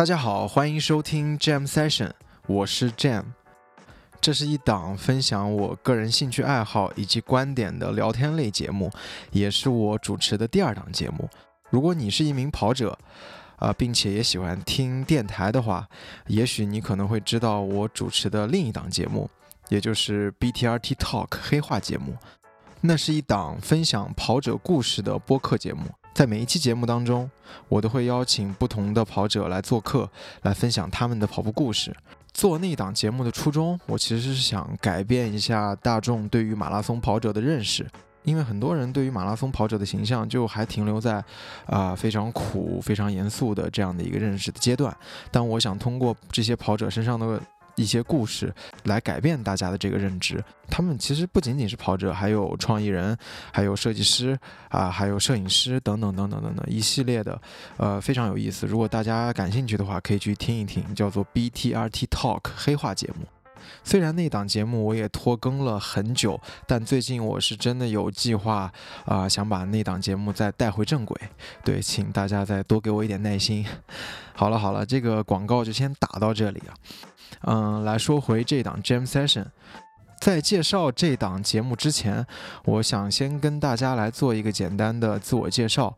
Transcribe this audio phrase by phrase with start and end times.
[0.00, 2.12] 大家好，欢迎收听 Jam Session，
[2.46, 3.22] 我是 Jam。
[4.18, 8.90] 这是一档分享我个人兴趣爱好以及观点的聊天类节目，
[9.30, 11.28] 也是我主持的第二档节目。
[11.68, 12.98] 如果你是一名跑者，
[13.56, 15.86] 啊，并且也喜欢听电台的话，
[16.28, 19.28] 也许你可能会知道我主持的另一档节目，
[19.68, 22.16] 也就是 BTRT Talk 黑话节目。
[22.80, 25.84] 那是一档分享跑者故事的播客节目。
[26.20, 27.30] 在每一期节目当中，
[27.66, 30.06] 我都会邀请不同的跑者来做客，
[30.42, 31.96] 来分享他们的跑步故事。
[32.34, 37.90] 做那档节目的初衷，我其实是想改变一下大众对于马拉松跑者的认识，
[38.22, 41.24] 因为很多人对于马拉松跑者的形象就还停留在
[41.64, 44.94] 啊非常苦、非常严肃的这样的一个认识的阶段。
[45.30, 47.40] 但我想通过这些跑者身上的。
[47.80, 48.52] 一些故事
[48.84, 50.42] 来改变大家的这个认知。
[50.68, 53.16] 他们其实不仅仅是跑者，还有创意人，
[53.52, 54.38] 还有设计师
[54.68, 57.40] 啊，还有摄影师等等等等等等一系列的，
[57.76, 58.66] 呃，非常有意思。
[58.66, 63.39] 如果大家感兴趣的话，可以去听一听，叫做 BTRT Talk 黑话节目。
[63.84, 68.72] 虽然那档节目我也拖更了很久，但最近我是真的有计划
[69.04, 71.20] 啊，想把那档节目再带回正轨。
[71.64, 73.66] 对，请大家再多给我一点耐心。
[74.34, 76.74] 好了好了，这个广告就先打到这里啊。
[77.42, 79.46] 嗯，来说回这档 Jam Session，
[80.20, 82.26] 在介绍这档节目之前，
[82.64, 85.96] 我想先跟大家来做一个简单的自我介绍。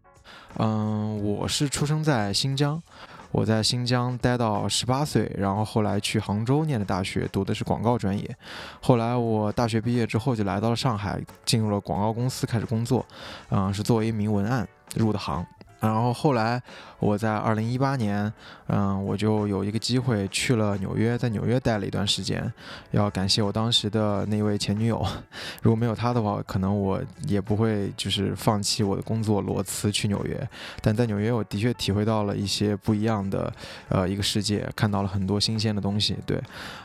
[0.59, 2.83] 嗯，我是出生在新疆，
[3.33, 8.37] 我在新疆待到十八岁，然后后来去杭州念的大学，读的是广告专业。
[8.81, 13.05] 后来我大学毕业之后就来到了上海，进入了广告公司开始工作。
[13.51, 15.45] 嗯，是作为一名文案入的行。
[15.83, 16.63] 然后后来，
[17.01, 18.33] 我在二零一八年，
[18.69, 22.51] 嗯，我就有一个机会去了纽约，在纽约待了一段时间。
[22.93, 25.05] 要感谢我当时的那位前女友，
[25.61, 30.49] 如果没有她的话，可能我也不会就是放弃我的工作裸辞去纽约。
[30.81, 33.53] 但在纽约，我的确体会到了一些不一样的，
[33.89, 36.17] 呃，一个世界，看到了很多新鲜的东西。
[36.25, 36.41] 对，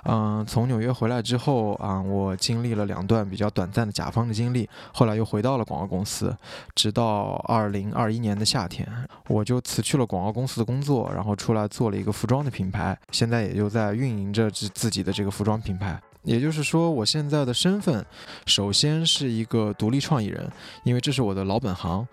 [0.06, 6.36] 嗯，从纽约回来之后啊，我经历了两段比较短暂的甲方的经历，后来又回到了广告公司，
[6.74, 8.87] 直到二零二一年的夏天。
[9.28, 16.00] 我就辞去了广告公司的工作，然后出来做了一个服装的品牌，现在也就在运营着自自己的这个服装品牌。
[16.24, 18.06] 也就是说，我现在的身份，
[18.46, 20.50] 首先是一个独立创意人，
[20.84, 22.06] 因为这是我的老本行。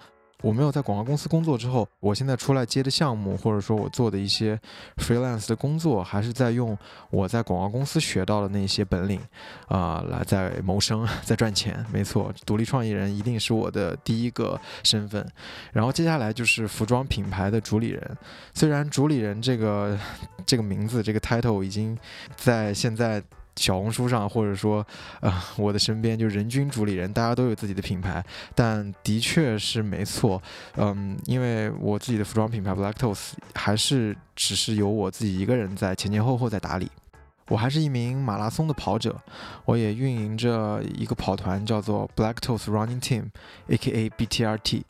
[0.44, 4.60] 我没有在广告公司工作之后，我现在出来接的项目，或者说我做的一些
[4.98, 6.76] freelance 的工作，还是在用
[7.08, 9.18] 我在广告公司学到的那些本领，
[9.68, 11.82] 啊，来在谋生， 在赚钱。
[11.90, 15.26] 没错，独立创意人一定是我的第一个身份。
[15.72, 18.16] 然后接下来就是服装品牌的主理人。
[18.52, 19.98] 虽然主理人这个
[20.44, 21.96] 这个名字，这个 title 已经
[22.36, 23.22] 在现在。
[23.56, 24.84] 小红书上，或者说，
[25.20, 30.42] 呃，我的身边就人均主理人，大家都有自己的品牌，但的确是没错，
[30.76, 36.90] 嗯，因为我自己的服装品牌 Black Toes 还是只是由我自己一个人在前前后后在打理。
[37.48, 39.14] 我还是一名马拉松的跑者，
[39.66, 44.08] 我也运营着一个跑团，叫做 Black Toes Running Team，A.K.A.
[44.08, 44.82] BTRT。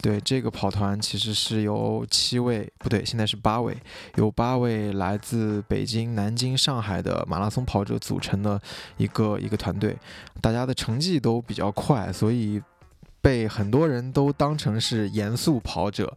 [0.00, 3.76] 对这个跑团其实是由七位不对，现在是八位，
[4.14, 8.60] 有八位来自北京、南京、上海的马拉松跑者组成的
[8.96, 9.96] 一个一个团队，
[10.40, 12.62] 大家的成绩都比较快，所以
[13.20, 16.16] 被很多人都当成是严肃跑者，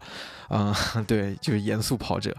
[0.50, 0.74] 嗯，
[1.08, 2.36] 对，就是严肃跑者。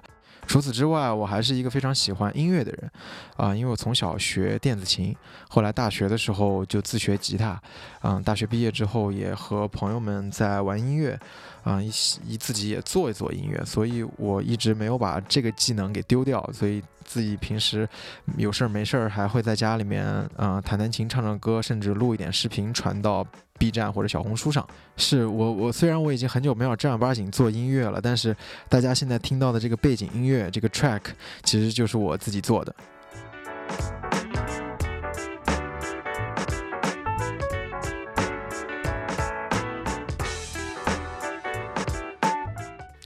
[0.46, 2.90] 除此之外，我还是一个非常喜欢音乐的人，
[3.36, 5.16] 啊，因为我从小学电子琴，
[5.48, 7.60] 后来大学的时候就自学吉他，
[8.02, 11.18] 嗯，大学毕业之后也和朋友们在玩音乐，
[11.62, 17.88] 啊，一起一自己也做一做音乐，所以我一直没有把这个技能给丢掉，所以自己平时
[18.36, 20.04] 有事儿没事儿还会在家里面，
[20.36, 23.26] 啊，弹弹琴、唱唱歌，甚至录一点视频传到。
[23.58, 28.36] B 站或者小红书上，是我我虽然我已经很久没有正儿八经做音乐了，但是
[28.68, 31.00] 大家现在听到的这个背景音乐这个 track
[31.44, 32.74] 其实就是我自己做的。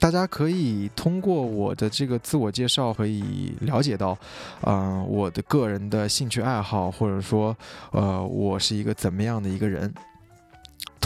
[0.07, 4.17] 大家可以通过我的这个自我介绍，可以了解到，
[4.61, 7.53] 嗯，我的个人的兴趣爱好，或者说，
[7.91, 9.93] 呃，我是一个怎么样的一个人。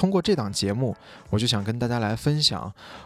[0.01, 0.95] 通过这档节目，
[1.29, 2.61] 我就想跟大家来分享，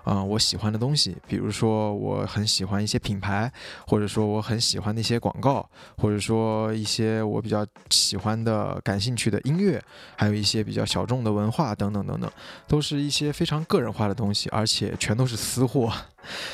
[0.05, 3.51] 啊，我喜欢的东西，比如说我很喜欢一些品牌，
[3.85, 9.83] 或者说我很喜欢那些广告，或者说一些我比较喜欢的、感兴趣的音乐，
[10.15, 12.31] 还有一些比较小众的文化等等等等，
[12.65, 15.91] 都是一些非常个人化的东西，而且全都是私货。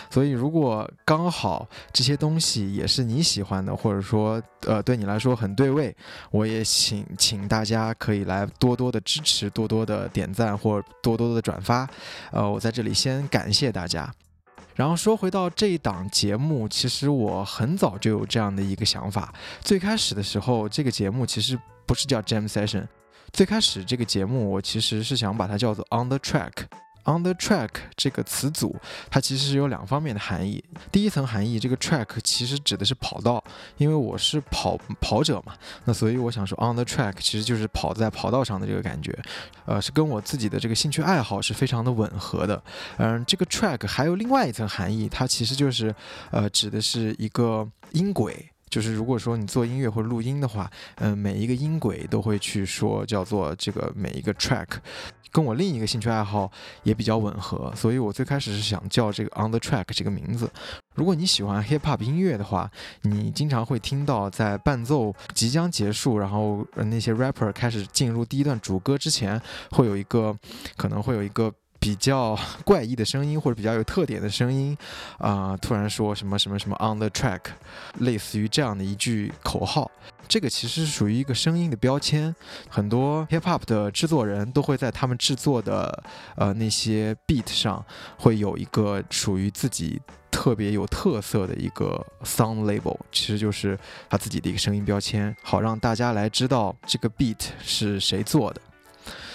[0.09, 5.95] 所以，如果刚好这些东西也是你喜欢的，或者说呃对你来说很对味，
[6.31, 11.88] 我也请请大家可以来多多的支持，多多的点赞或多多的转发。
[12.31, 14.13] 呃，我在这里先感谢大家。
[14.73, 19.31] 然后说回到这一档节目，其实我很早就有这样的一个想法。
[19.59, 22.88] 最开始的时候，这个节目其实不是叫 Jam Session，
[23.33, 26.51] 最开始这个节目我其实是想把它叫做 On the Track。
[27.06, 28.75] On the track 这个词组，
[29.09, 30.63] 它其实是有两方面的含义。
[30.92, 33.44] 第一层含义，这个 track 其实指的是跑道，
[33.77, 35.56] 因为我是跑跑者嘛，
[35.86, 39.18] 那所以我想说 on the track 其实就是跑在跑道上的这个感觉，
[39.65, 42.62] 呃，是跟我自己的这个兴趣爱好是非常的吻合的。
[42.98, 45.95] 嗯，这个 track 还有另外一层含义，它其实就是
[46.30, 48.50] 呃指的是一个音轨。
[48.71, 54.68] 就是如果说你做音乐或者录音的话，嗯，每一个音轨都会去说叫做这个每一个 track，
[55.29, 56.50] 跟我另一个兴趣爱好
[56.83, 60.50] 也比较吻合，所以我最开始是想叫这个 on the track 这个名字。
[60.95, 62.71] 如果你喜欢 hip hop 音乐的话，
[63.01, 69.41] 你经常会听到在伴奏即将结束，然后那些 rapper 开始进入第一段主歌之前，
[69.71, 70.33] 会有一个
[70.77, 71.53] 可能会有一个。
[71.81, 74.78] 比较怪异的声音或者比较有特点的声音，
[75.18, 77.39] 啊，突然说什么什么什么 on the track，
[77.98, 79.89] 类似于这样的一句口号，
[80.28, 82.33] 这个其实是属于一个声音的标签。
[82.69, 86.04] 很多 hip hop 的制作人都会在他们制作的
[86.36, 87.83] 呃那些 beat 上
[88.16, 90.00] 会有一个属于自己
[90.30, 93.75] 特别有特色的一个 sound label，其实就是
[94.07, 98.62] 他自己的一个声音标签，好让大家来知道这个 beat 是谁做的。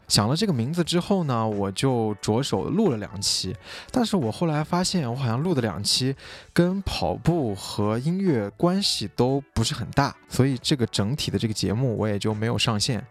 [0.08, 3.54] 想了这个名字之后呢，我就着手录了两期，
[3.90, 6.14] 但是我后来发现，我好像录的两期
[6.52, 13.04] 跟跑步和音乐关系都不是很大，所以这个整体的这个节目我也就没有上线。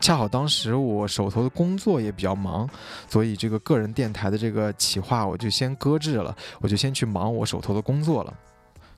[0.00, 2.66] 恰好当时我手头的工作也比较忙，
[3.06, 8.34] 所以这个个人电台的这个企划我就先搁置了，我就先去忙我手头的工作了。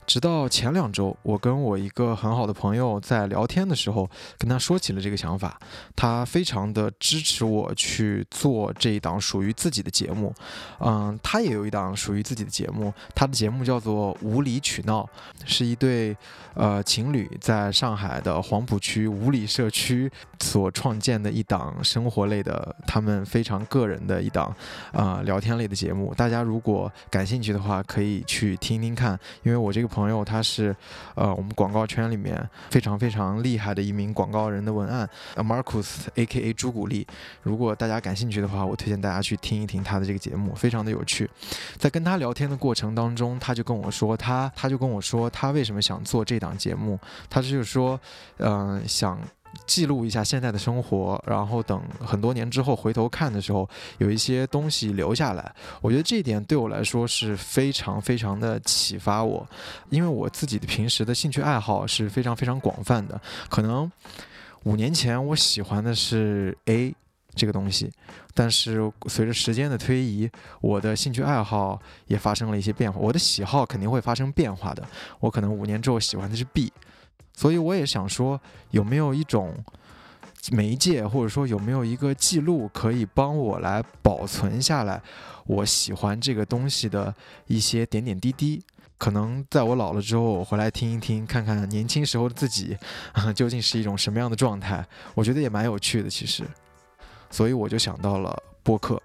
[0.05, 5.59] 直到前两周，我跟我一个很好的朋友在聊天的时候，跟他说起了这个想法，
[5.95, 10.35] 他非常的支持我去做这一档属于自己的节目。
[10.81, 15.05] 嗯，他也有一档属于自己的节目，他的节目叫做《无理取闹》，
[15.47, 16.15] 是一对
[16.55, 20.11] 呃情侣在上海的黄浦区五里社区
[20.41, 24.55] 所创建的一档生活类的，他们非常个人的一档
[24.93, 26.13] 啊聊天类的节目。
[26.15, 29.92] 大家如果感兴趣的话，可以去听听看，因为我这个。
[29.93, 30.75] 朋友，他是，
[31.15, 37.07] 呃，我们广告圈里面非常非常厉害的一名广告人的文案，Marcus A.K.A 朱古力。
[37.43, 41.29] 如果大家感兴趣的话，我推荐大家去听一听他的这个节目，非常的有趣。
[41.77, 46.99] 在跟他聊天的过程当中，他就跟我说，他他就跟我说，他为什么想做这档节目，
[47.29, 48.01] 他就是说，
[48.39, 49.21] 嗯，想。
[49.67, 53.69] 记录一下现在的生活，然后等很多年之后回头看的时候，
[53.99, 55.55] 有一些东西留下来。
[55.81, 59.47] 我觉得这一点对我来说是非常非常的启发我，
[59.91, 63.21] 因为我自己的平时的兴趣爱好是非常非常广泛的。
[63.49, 63.91] 可能
[64.65, 66.95] 五年前我喜欢的是 A
[67.35, 67.91] 这个东西，
[68.35, 73.01] 但是随着时间的推移，我的兴趣爱好也发生了一些变化。
[73.01, 74.87] 我的喜好肯定会发生变化的。
[75.19, 76.73] 我可能五年之后喜欢的是 B。
[77.35, 78.41] 所以我也想说，
[78.71, 79.55] 有没有一种
[80.51, 85.01] 媒介，或者说有没有一个记录，可以帮我来保存下来
[85.47, 87.15] 我喜欢这个东西的
[87.47, 88.63] 一些点点滴滴？
[88.99, 92.77] 可能在我老了之后，我回来听一听，看看年轻时候的自己
[93.35, 96.09] 究竟是一种什么样的状态，我觉得也蛮有趣的。
[96.09, 96.45] 其实，
[97.29, 99.03] 所以我就想到了播客，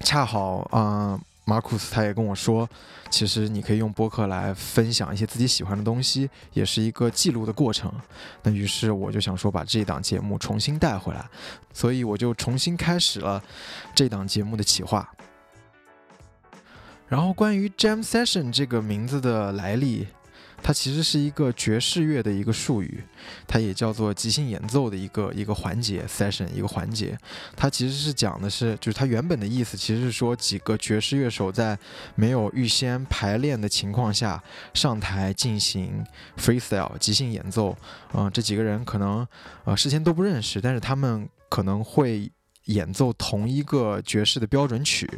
[0.00, 1.18] 恰好啊。
[1.52, 2.66] 马库斯他也跟我说，
[3.10, 7.92] 其实你可以用播客来分享一些自己喜欢的东西，也是一个记录的过程。
[8.42, 11.28] 那于是我就想说，把这档节目重新带回来，
[11.74, 13.42] 所以我就重新开始了
[13.94, 15.06] 这档节目的企划。
[17.06, 20.06] 然后关于 Jam Session 这个名字的来历。
[20.62, 23.02] 它其实是一个爵士乐的一个术语，
[23.46, 27.18] 它也叫做即兴演奏的一个一个环节，session 一个环节。
[27.56, 31.76] 它其实是讲的是，就是它原本的意思其实是说几个爵士乐手在
[32.14, 34.42] 没有预先排练的情况下
[34.72, 36.04] 上台进行
[36.38, 37.76] freestyle 即兴演奏。
[38.14, 39.26] 嗯，这几个人可能
[39.64, 42.30] 呃事先都不认识，但是他们可能会。
[42.66, 45.08] 演奏同一个爵士的标准曲，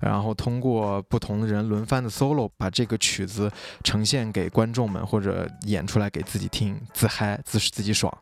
[0.00, 3.50] 然后通过不同的人轮番的 solo，把这个曲子
[3.82, 8.12] 呈现给观众们，或者演出来给自己听，自嗨，自自己爽。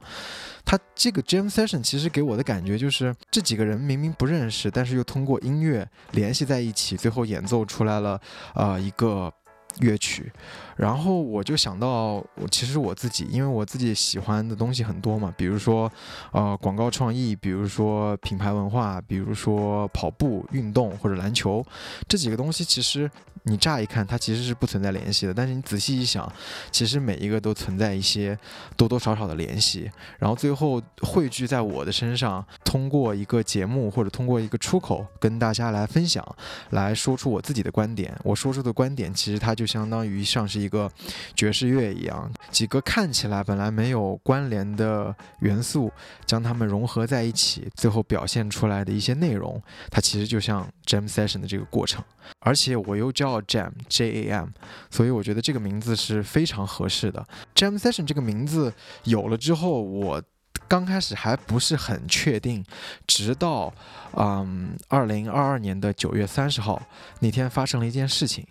[0.63, 8.21] 他这个 jam session 其实给我的感觉就是，这几个人明明不认识，但是又通过音乐联系在一起，最后演奏出来了，
[8.55, 9.33] 呃，一个
[9.79, 10.31] 乐曲，
[10.77, 15.91] 然后我就想到，我其实我自己，因为我自己喜欢的东西很多嘛，比如说，
[16.33, 21.65] 呃，广告创意，比如说品牌文化，比如说跑步运动或者篮球，
[22.09, 23.11] 这几个东西其实。
[23.45, 26.31] 你乍一看，它其实是不存在联系的，但是你仔细一想，
[26.71, 28.39] 其实每一个都存在一些
[28.77, 36.23] 多多少少的联系，然后最后汇聚在我的身上，通过一个节目或者通过一个出口跟大家来分享，
[36.69, 38.15] 来说出我自己的观点。
[38.23, 40.91] 我说出的观点，其实它就相当于像是一个
[41.37, 45.93] 爵士乐一样，几个看起来本来没有关联的元素，
[46.25, 52.03] 将它们融合在一起，最后表现出来的一些内容，它其实就像 jam session 的这个过程。
[52.39, 54.49] 而且我又叫 Jam J A M，
[54.89, 57.23] 所以我觉得这个名字是非常合适的。
[57.55, 58.73] Jam Session 这个名字
[59.05, 60.23] 有了之后，我
[60.67, 62.65] 刚开始还不是很确定，
[63.07, 63.75] 直到
[64.17, 66.81] 嗯，二零二二年的九月三十号
[67.19, 68.47] 那天发生了一件事情。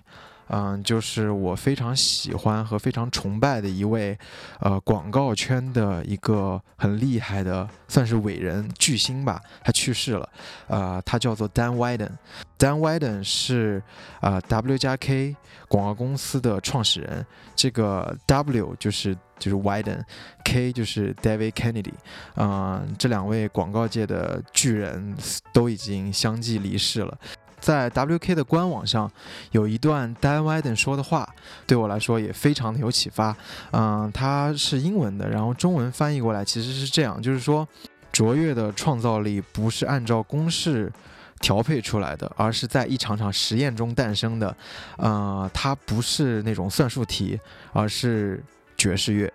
[0.50, 4.18] 嗯，就是我非常喜欢和非常崇拜的一位，
[4.60, 9.42] 呃，广告圈的一个很厉害的，算是伟人巨星吧。
[9.64, 10.30] 他去世了，
[10.68, 12.12] 呃，他叫做 Dan Widen。
[12.58, 13.82] Dan Widen 是
[14.20, 15.36] 啊 W 加 K
[15.68, 17.26] 广告公司的创始人。
[17.56, 21.94] 这个 W 就是就是 Widen，K 就是 David Kennedy。
[22.36, 25.16] 嗯，这两位广告界的巨人
[25.54, 27.18] 都已经相继离世了。
[27.60, 29.12] 在 WK 的官网上
[29.52, 31.28] 有一段 Dan Widen 说的话，
[31.68, 33.36] 对我来说也非常的有启发。
[33.72, 37.68] 嗯，它是英文的，然后中文翻译过来其实是这样，就是说，
[38.12, 40.92] 卓越的创造力不是按照公式
[41.40, 44.56] 调配出来的，而是在一场场实验中诞生的。
[44.98, 47.40] 呃，它不是那种算术题，
[47.72, 48.44] 而是
[48.78, 49.32] 爵士乐。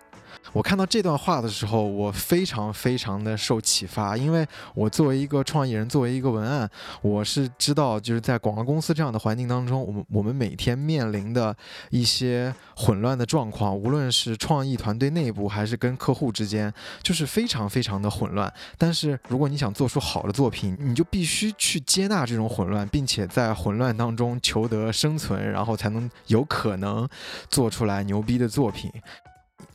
[0.52, 6.68] 我看到这段话的时候，我非常非常的受启发，因为我作为一个创意人，作为一个文案，
[7.02, 11.56] 我是知道，就是在广告公司这样的环境当中，我们我们每天面临的
[11.90, 16.72] 一些混乱的状况，无论是创意团队内部还是跟客户之间，
[17.02, 18.52] 就是非常非常的混乱。
[18.78, 27.08] 但是如果你想做出好的作品，你就必须去接纳这种混乱，并且在混乱当中求得生存，然后才能有可能
[27.48, 28.92] 做出来牛逼的作品。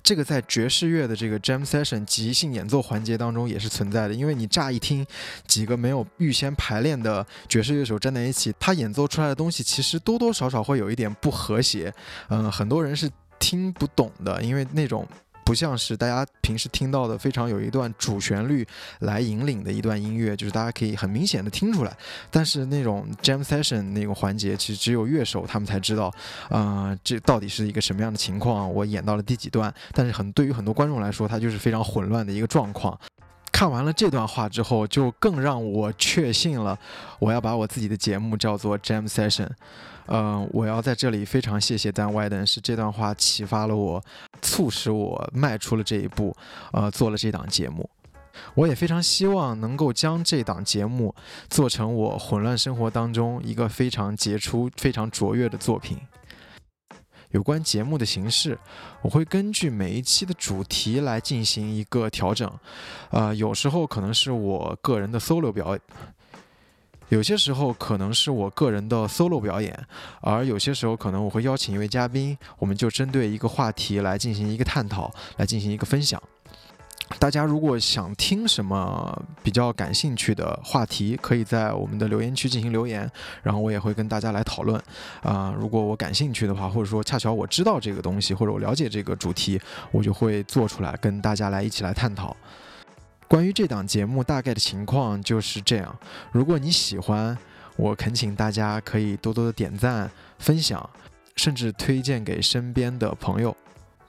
[0.10, 5.06] 这个在爵士乐的这个 jam session 即兴演奏环节当中也是存在的，因为你乍一听
[5.46, 11.94] 几个没有预先排练的爵士乐手站在一起，他演奏出来的东西其实多多少少会有一点不和谐，
[12.30, 15.08] 嗯，很多人是听不懂的，因为那种。
[15.50, 18.64] 不像是大家平时听到的非常有一段主旋律
[19.00, 21.98] 来引领的一段音乐，就是大家可以很明显的听出来。
[22.30, 26.14] 但是那种 jam session 那个环节，其实只有乐手他们才知道，
[26.50, 29.74] 啊，这到底是一个什么样的情况，我演到了第几段。
[29.92, 32.96] 但是很对于很多观众来说，它就是非常混乱的一个状况。
[33.60, 36.80] 看完了这段话之后，就更让我确信了，
[37.20, 39.50] 我要把我自己的节目叫做 jam session。
[40.06, 44.02] 嗯，我要在这里非常谢谢 Dan Widen，是这段话启发了我，
[44.42, 46.34] 促使我迈出了这一步，
[46.72, 47.90] 呃，做了这档节目。
[48.54, 51.14] 我也非常希望能够将这档节目
[51.50, 55.98] 做成我混乱生活当中一个非常杰出、非常卓越的作品。
[57.32, 58.58] 有关节目的形式，
[59.02, 62.52] 我会根据每一期的主题来进行一个调整。
[63.12, 65.82] 呃，有时候可能是我个人的 solo 表演。
[67.10, 69.88] 有些时候可能是我个人的 solo 表演，
[70.22, 76.22] 而有些时候可能我会邀请一位嘉宾，我们就针对一个话题来进行一个探讨，来进行一个分享。
[77.18, 83.10] 大家如果想听什么比较感兴趣的话题，可以在我们的留言区进行留言，
[83.42, 84.80] 然后我也会跟大家来讨论。
[85.24, 89.60] 啊，如果我感兴趣的话，或者说恰巧我知道这个东西，或者我了解这个主题，
[89.92, 92.38] 我就会做出来跟大家来一起来探讨。
[93.28, 95.96] 关于这档节目大概的情况就是这样。
[96.32, 97.38] 如果你喜欢，
[97.76, 100.90] 我恳请大家可以多多的点赞、分享，
[101.36, 103.56] 甚至推荐给身边的朋友。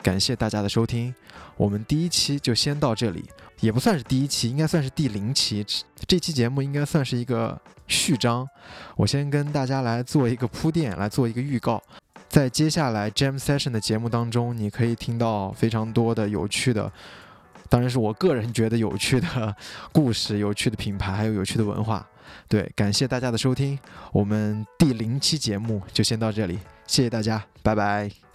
[0.02, 1.14] 感谢大家的收听，
[1.56, 3.24] 我们第一期就先到这里，
[3.60, 5.64] 也不算是第一期，应该算是第零期。
[6.06, 8.48] 这期节目应该算是一个序章，
[8.96, 11.82] 我先跟大家来做一个铺垫，来做一个预告。
[12.28, 16.90] 在接下来 Jam Session 的节目当中，你可以听到非常多的有趣的。
[17.68, 19.54] 当然是我个人觉得有趣的
[19.92, 22.06] 故事、有趣的品牌，还有有趣的文化。
[22.48, 23.78] 对，感谢大家的收听，
[24.12, 28.29] 我们第零期节目就先到这里，谢谢大家，拜拜。